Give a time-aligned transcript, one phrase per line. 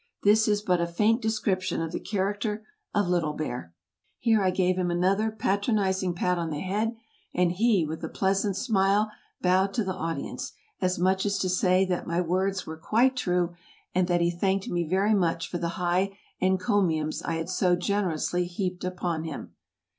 [0.23, 3.71] This is but a faint description of the character of Yellow Bear."
[4.17, 6.93] Here I gave him another patronizing pat on the head,
[7.35, 9.11] and he, with a pleasant smile,
[9.43, 13.53] bowed to the audience, as much as to say that my words were quite true,
[13.93, 18.45] and that he thanked me very much for the high encomiums I had so generously
[18.45, 19.53] heaped upon him.